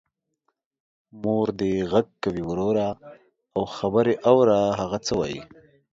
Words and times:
مور 1.21 1.47
دی 1.59 1.73
غږ 1.91 2.07
کوې 2.23 2.43
وروره 2.49 2.87
او 3.55 3.63
خبر 3.75 4.05
یې 4.11 4.15
اوره 4.29 4.59
هغه 4.79 4.97
څه 5.05 5.13
وايي. 5.19 5.41